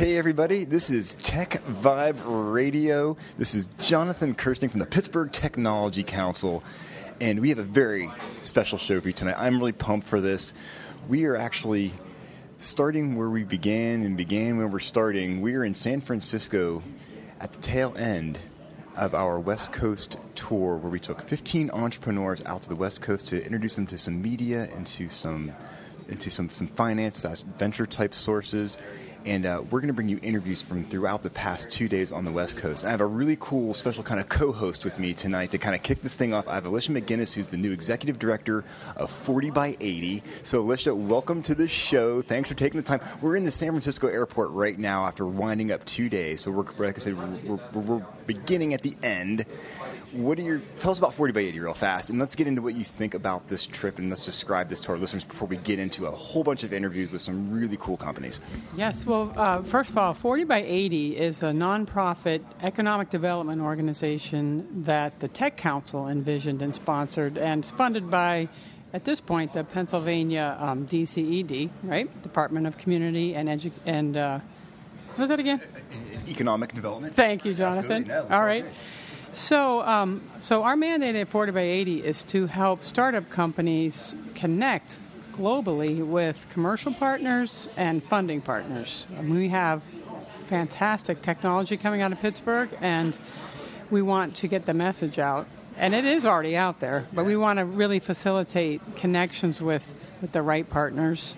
[0.00, 3.18] Hey, everybody, this is Tech Vibe Radio.
[3.36, 6.64] This is Jonathan Kersting from the Pittsburgh Technology Council,
[7.20, 8.10] and we have a very
[8.40, 9.34] special show for you tonight.
[9.36, 10.54] I'm really pumped for this.
[11.06, 11.92] We are actually
[12.60, 15.42] starting where we began and began where we're starting.
[15.42, 16.82] We are in San Francisco
[17.38, 18.38] at the tail end
[18.96, 23.28] of our West Coast tour where we took 15 entrepreneurs out to the West Coast
[23.28, 25.52] to introduce them to some media and to some
[26.08, 27.22] into some, some finance,
[27.58, 28.76] venture type sources
[29.24, 32.24] and uh, we're going to bring you interviews from throughout the past two days on
[32.24, 32.84] the West Coast.
[32.84, 35.82] I have a really cool, special kind of co-host with me tonight to kind of
[35.82, 36.48] kick this thing off.
[36.48, 38.64] I have Alicia McGinnis, who's the new executive director
[38.96, 40.22] of 40 by 80.
[40.42, 42.22] So, Alicia, welcome to the show.
[42.22, 43.00] Thanks for taking the time.
[43.20, 46.40] We're in the San Francisco airport right now after winding up two days.
[46.40, 49.44] So, we're like I said, we're, we're, we're beginning at the end
[50.12, 52.62] what are your tell us about 40 by 80 real fast and let's get into
[52.62, 55.56] what you think about this trip and let's describe this to our listeners before we
[55.56, 58.40] get into a whole bunch of interviews with some really cool companies.
[58.76, 64.84] Yes well uh, first of all 40 by 80 is a nonprofit economic development organization
[64.84, 68.48] that the tech council envisioned and sponsored and it's funded by
[68.92, 72.22] at this point the pennsylvania um, dced right?
[72.22, 74.40] Department of community and edu- and uh,
[75.10, 75.60] what was that again?
[76.28, 77.14] Economic development?
[77.14, 78.08] Thank you jonathan.
[78.08, 78.64] No, all right.
[78.64, 78.74] right.
[79.32, 84.98] So, um, so our mandate at 40 by 80 is to help startup companies connect
[85.32, 89.06] globally with commercial partners and funding partners.
[89.16, 89.82] And we have
[90.46, 93.16] fantastic technology coming out of Pittsburgh, and
[93.88, 95.46] we want to get the message out.
[95.76, 100.32] And it is already out there, but we want to really facilitate connections with, with
[100.32, 101.36] the right partners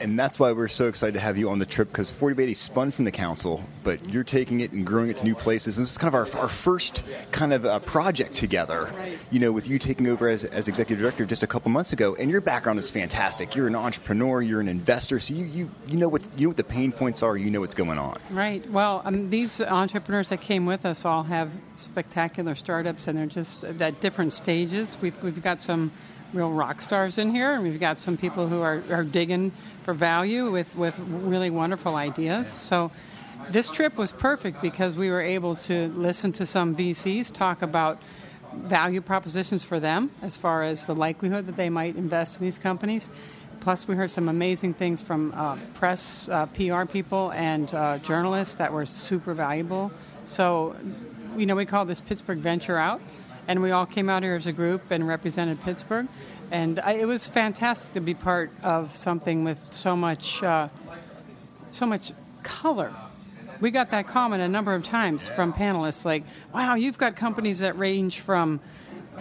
[0.00, 2.42] and that's why we're so excited to have you on the trip because 40 by
[2.44, 5.78] 80 spun from the council, but you're taking it and growing it to new places.
[5.78, 8.92] And this is kind of our, our first kind of uh, project together,
[9.30, 12.14] you know, with you taking over as, as executive director just a couple months ago.
[12.14, 13.54] And your background is fantastic.
[13.54, 16.56] You're an entrepreneur, you're an investor, so you, you, you, know, what, you know what
[16.56, 18.18] the pain points are, you know what's going on.
[18.30, 18.68] Right.
[18.70, 23.64] Well, um, these entrepreneurs that came with us all have spectacular startups, and they're just
[23.64, 24.96] at different stages.
[25.00, 25.92] We've, we've got some
[26.32, 29.52] real rock stars in here, and we've got some people who are, are digging
[29.82, 32.48] for value with, with really wonderful ideas.
[32.48, 32.90] So
[33.50, 37.98] this trip was perfect because we were able to listen to some VCs talk about
[38.52, 42.58] value propositions for them as far as the likelihood that they might invest in these
[42.58, 43.08] companies.
[43.60, 48.54] Plus, we heard some amazing things from uh, press, uh, PR people, and uh, journalists
[48.54, 49.90] that were super valuable.
[50.24, 50.76] So,
[51.36, 53.00] you know, we call this Pittsburgh Venture Out,
[53.48, 56.06] and we all came out here as a group and represented Pittsburgh
[56.50, 60.68] and I, it was fantastic to be part of something with so much, uh,
[61.68, 62.92] so much color.
[63.60, 67.58] We got that comment a number of times from panelists, like, "Wow, you've got companies
[67.58, 68.60] that range from."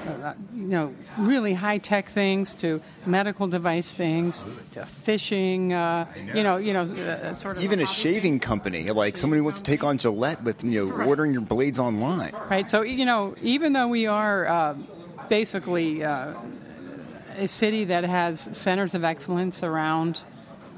[0.05, 5.73] Uh, you know, really high tech things to medical device things to fishing.
[5.73, 6.33] Uh, know.
[6.33, 8.39] You know, you know, uh, sort of even a, a shaving thing.
[8.39, 11.07] company, like somebody wants to take on Gillette with you know Correct.
[11.07, 12.33] ordering your blades online.
[12.49, 12.69] Right.
[12.69, 14.75] So you know, even though we are uh,
[15.29, 16.33] basically uh,
[17.37, 20.21] a city that has centers of excellence around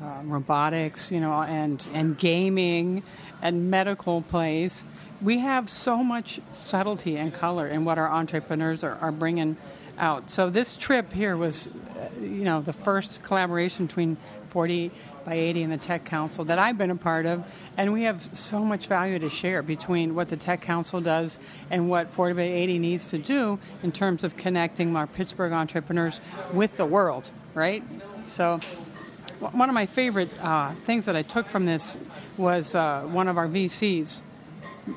[0.01, 3.03] uh, robotics, you know, and and gaming
[3.41, 4.83] and medical plays.
[5.21, 9.57] We have so much subtlety and color in what our entrepreneurs are, are bringing
[9.97, 10.31] out.
[10.31, 14.15] So this trip here was, uh, you know, the first collaboration between
[14.49, 14.91] 40
[15.25, 17.43] by 80 and the Tech Council that I've been a part of,
[17.77, 21.37] and we have so much value to share between what the Tech Council does
[21.69, 26.21] and what 40 by 80 needs to do in terms of connecting our Pittsburgh entrepreneurs
[26.53, 27.83] with the world, right?
[28.23, 28.59] So,
[29.39, 31.97] one of my favorite uh, things that I took from this
[32.37, 34.21] was uh, one of our VCs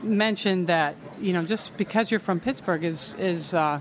[0.02, 3.80] mentioned that you know just because you're from Pittsburgh is is uh,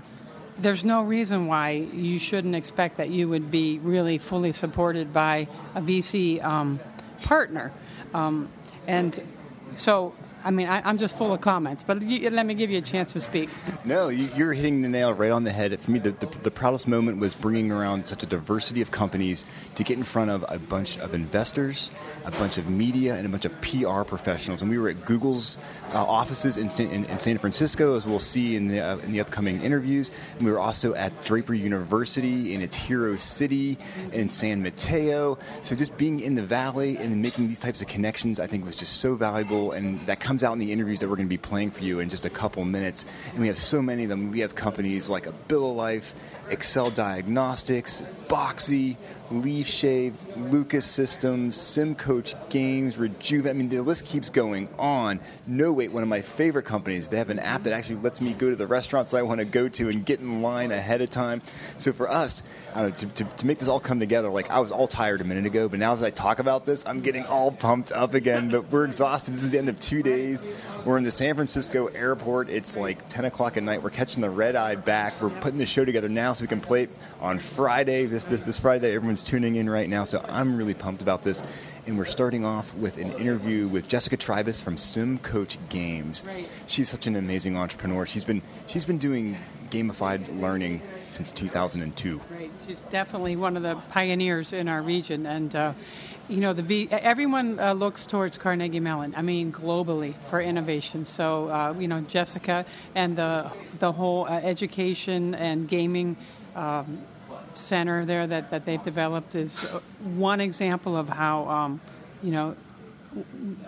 [0.58, 5.48] there's no reason why you shouldn't expect that you would be really fully supported by
[5.74, 6.80] a VC um,
[7.22, 7.72] partner.
[8.14, 8.48] Um,
[8.86, 9.18] and
[9.74, 10.14] so
[10.44, 12.82] I mean, I, am just full of comments, but you, let me give you a
[12.82, 13.48] chance to speak.
[13.84, 15.78] No, you, are hitting the nail right on the head.
[15.80, 19.44] For me, the, the, the, proudest moment was bringing around such a diversity of companies
[19.76, 21.90] to get in front of a bunch of investors,
[22.24, 24.62] a bunch of media, and a bunch of PR professionals.
[24.62, 25.58] And we were at Google's
[25.94, 29.20] uh, offices in, in, in, San Francisco, as we'll see in the, uh, in the
[29.20, 30.10] upcoming interviews.
[30.36, 33.78] And we were also at Draper University in its hero city
[34.12, 35.38] in San Mateo.
[35.62, 38.76] So just being in the valley and making these types of connections, I think was
[38.76, 39.72] just so valuable.
[39.72, 42.00] And that comes out in the interviews that we're going to be playing for you
[42.00, 43.04] in just a couple minutes.
[43.32, 44.30] And we have so many of them.
[44.30, 46.14] We have companies like a Bill of Life
[46.48, 48.96] Excel Diagnostics, Boxy,
[49.32, 53.46] Leaf Shave, Lucas Systems, SimCoach Games, Rejuve.
[53.46, 55.20] I mean, the list keeps going on.
[55.46, 57.08] No Wait, one of my favorite companies.
[57.08, 59.44] They have an app that actually lets me go to the restaurants I want to
[59.44, 61.40] go to and get in line ahead of time.
[61.78, 62.42] So for us,
[62.74, 65.24] uh, to, to, to, make this all come together, like I was all tired a
[65.24, 68.50] minute ago, but now as I talk about this, I'm getting all pumped up again.
[68.50, 69.32] But we're exhausted.
[69.32, 70.44] This is the end of two days.
[70.84, 72.50] We're in the San Francisco airport.
[72.50, 73.82] It's like 10 o'clock at night.
[73.82, 75.20] We're catching the red eye back.
[75.20, 76.90] We're putting the show together now so we can play it
[77.20, 78.06] on Friday.
[78.06, 80.04] This, this, this Friday, everyone's tuning in right now.
[80.04, 81.42] So I'm really pumped about this.
[81.86, 86.22] And we're starting off with an interview with Jessica Trybus from Sim Coach Games.
[86.24, 86.48] Right.
[86.68, 88.06] She's such an amazing entrepreneur.
[88.06, 89.36] She's been she's been doing
[89.68, 90.80] gamified learning
[91.10, 92.20] since 2002.
[92.30, 92.50] Right.
[92.68, 95.72] She's definitely one of the pioneers in our region, and uh,
[96.28, 99.14] you know, the v- everyone uh, looks towards Carnegie Mellon.
[99.16, 101.04] I mean, globally for innovation.
[101.04, 102.64] So uh, you know, Jessica
[102.94, 106.16] and the the whole uh, education and gaming.
[106.54, 106.98] Um,
[107.56, 109.62] center there that, that they've developed is
[110.02, 111.80] one example of how um,
[112.22, 112.56] you know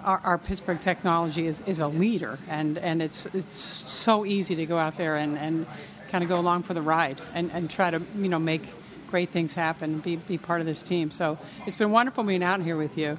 [0.02, 4.66] our, our, Pittsburgh technology is, is a leader and, and it's it's so easy to
[4.66, 5.66] go out there and, and
[6.08, 8.62] kind of go along for the ride and, and try to you know make
[9.10, 12.62] great things happen be, be part of this team so it's been wonderful being out
[12.62, 13.19] here with you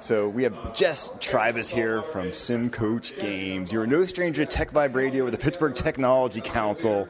[0.00, 3.72] so we have Jess Trybus here from SimCoach Games.
[3.72, 7.08] You're no stranger to Tech Vibe Radio or the Pittsburgh Technology Council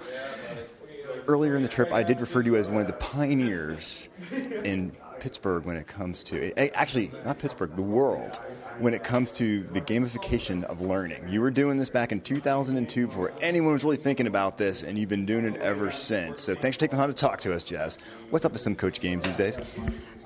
[1.28, 4.92] earlier in the trip, I did refer to you as one of the pioneers in
[5.20, 8.40] Pittsburgh when it comes to eh, actually not Pittsburgh, the world
[8.78, 11.28] when it comes to the gamification of learning.
[11.28, 14.96] You were doing this back in 2002 before anyone was really thinking about this, and
[14.96, 16.40] you've been doing it ever since.
[16.40, 17.98] So thanks for taking the time to talk to us, Jess.
[18.30, 19.58] What's up with SimCoach Games these days?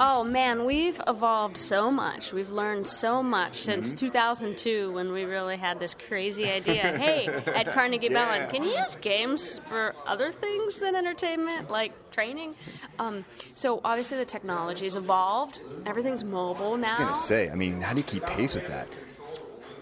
[0.05, 2.33] Oh man, we've evolved so much.
[2.33, 4.07] We've learned so much since mm-hmm.
[4.07, 6.99] 2002 when we really had this crazy idea.
[6.99, 8.13] hey, at Carnegie yeah.
[8.13, 12.57] Mellon, can you use games for other things than entertainment, like training?
[12.99, 15.63] Um, so obviously the technology has evolved.
[15.87, 16.89] Everything's mobile now.
[16.89, 18.89] I was going to say, I mean, how do you keep pace with that?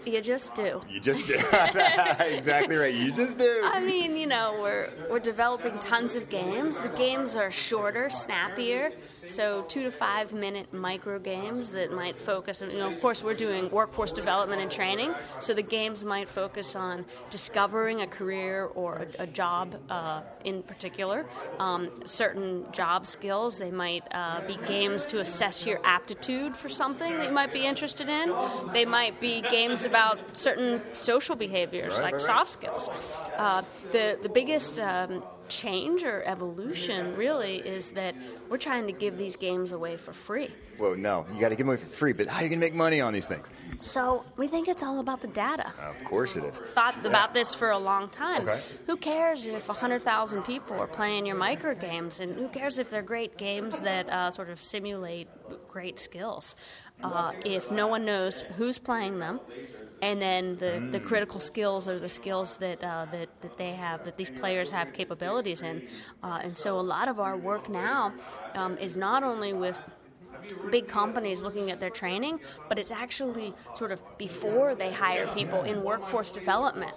[0.05, 0.81] You just do.
[0.89, 1.35] You just do.
[2.19, 2.93] exactly right.
[2.93, 3.61] You just do.
[3.63, 6.79] I mean, you know, we're we're developing tons of games.
[6.79, 8.91] The games are shorter, snappier,
[9.27, 12.63] so two to five minute micro games that might focus.
[12.63, 16.27] On you know, of course, we're doing workforce development and training, so the games might
[16.27, 21.27] focus on discovering a career or a, a job uh, in particular.
[21.59, 23.59] Um, certain job skills.
[23.59, 27.65] They might uh, be games to assess your aptitude for something that you might be
[27.65, 28.33] interested in.
[28.73, 32.89] They might be games about certain social behaviors right, like right, soft skills.
[33.37, 33.61] Uh,
[33.91, 38.15] the the biggest um, change or evolution really is that
[38.49, 40.49] we're trying to give these games away for free.
[40.79, 42.13] Well, no, you got to give them away for free.
[42.13, 43.51] But how are you gonna make money on these things?
[43.81, 45.71] So we think it's all about the data.
[45.79, 46.57] Of course it is.
[46.57, 47.09] Thought yeah.
[47.09, 48.47] about this for a long time.
[48.47, 48.61] Okay.
[48.87, 53.01] Who cares if 100,000 people are playing your micro games, and who cares if they're
[53.01, 55.27] great games that uh, sort of simulate
[55.67, 56.55] great skills?
[57.03, 59.39] Uh, if no one knows who's playing them,
[60.01, 64.03] and then the, the critical skills are the skills that, uh, that, that they have,
[64.05, 65.87] that these players have capabilities in.
[66.23, 68.13] Uh, and so a lot of our work now
[68.55, 69.79] um, is not only with
[70.71, 75.61] big companies looking at their training, but it's actually sort of before they hire people
[75.61, 76.93] in workforce development.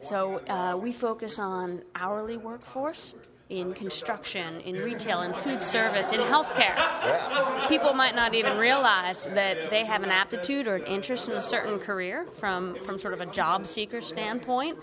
[0.00, 3.14] So uh, we focus on hourly workforce
[3.50, 6.76] in construction, in retail, in food service, in healthcare.
[6.76, 7.66] Yeah.
[7.68, 11.42] People might not even realize that they have an aptitude or an interest in a
[11.42, 14.78] certain career from, from sort of a job seeker standpoint.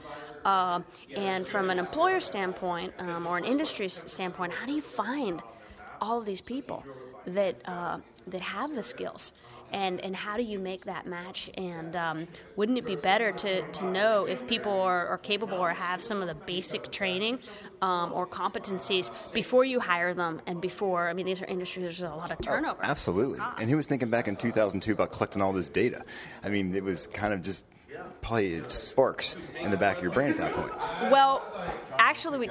[0.46, 0.82] Uh,
[1.16, 5.42] and from an employer standpoint um, or an industry standpoint, how do you find
[6.00, 6.86] all of these people
[7.26, 7.98] that, uh,
[8.28, 9.34] that have the skills?
[9.72, 11.50] and and how do you make that match?
[11.56, 15.72] And um, wouldn't it be better to, to know if people are, are capable or
[15.72, 17.40] have some of the basic training
[17.82, 21.10] um, or competencies before you hire them and before?
[21.10, 22.80] I mean, these are industries there's a lot of turnover.
[22.82, 23.40] Oh, absolutely.
[23.58, 26.04] And he was thinking back in 2002 about collecting all this data.
[26.44, 27.66] I mean, it was kind of just
[28.22, 30.74] probably sparks in the back of your brain at that point.
[31.12, 31.44] Well,
[31.98, 32.50] actually, we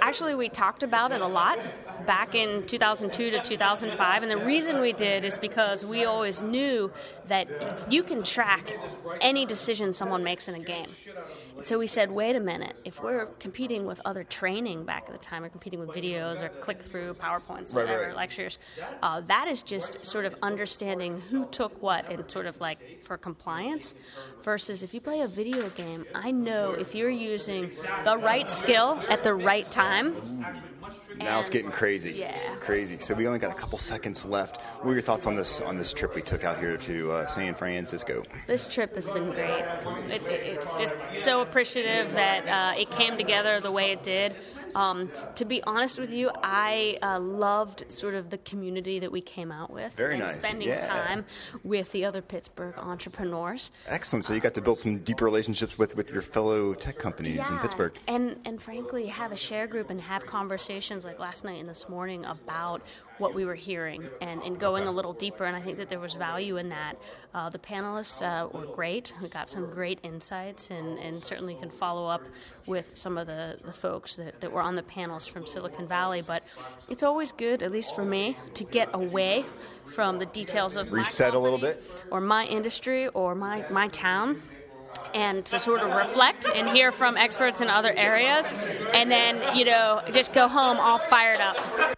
[0.00, 1.58] actually we talked about it a lot
[2.06, 4.22] back in 2002 to 2005.
[4.22, 6.92] And the reason we did is because we always knew
[7.26, 7.48] that
[7.90, 8.72] you can track
[9.20, 10.88] any decision someone makes in a game.
[11.62, 15.24] So we said, wait a minute, if we're competing with other training back at the
[15.24, 18.16] time, we're competing with videos or click through PowerPoints, whatever, right, right.
[18.16, 18.58] lectures,
[19.02, 23.16] uh, that is just sort of understanding who took what and sort of like for
[23.16, 23.83] compliance.
[24.42, 27.72] Versus if you play a video game, I know if you're using
[28.04, 30.14] the right skill at the right time
[31.18, 32.12] now it's getting crazy.
[32.12, 32.56] Yeah.
[32.60, 32.98] Crazy.
[32.98, 34.60] So we only got a couple seconds left.
[34.60, 37.26] What were your thoughts on this on this trip we took out here to uh,
[37.26, 38.22] San Francisco?
[38.46, 39.64] This trip has been great.
[40.08, 44.36] It, it, it just so appreciative that uh, it came together the way it did.
[44.74, 49.20] Um, to be honest with you, I uh, loved sort of the community that we
[49.20, 49.94] came out with.
[49.94, 50.86] Very and nice, Spending yeah.
[50.86, 51.24] time
[51.62, 53.70] with the other Pittsburgh entrepreneurs.
[53.86, 54.24] Excellent.
[54.24, 57.58] So you got to build some deep relationships with, with your fellow tech companies in
[57.58, 57.96] Pittsburgh.
[58.06, 61.88] And and frankly, have a share group and have conversations like last night and this
[61.88, 62.82] morning about
[63.18, 65.44] what we were hearing and, and going a little deeper.
[65.44, 66.96] And I think that there was value in that.
[67.32, 69.12] Uh, the panelists uh, were great.
[69.22, 72.22] We got some great insights and, and certainly can follow up
[72.66, 76.22] with some of the, the folks that, that were on the panels from Silicon Valley.
[76.26, 76.42] But
[76.88, 79.44] it's always good, at least for me, to get away
[79.86, 81.82] from the details of my Reset a little bit?
[82.10, 84.40] or my industry or my, my town
[85.12, 88.52] and to sort of reflect and hear from experts in other areas
[88.92, 91.96] and then you know just go home all fired up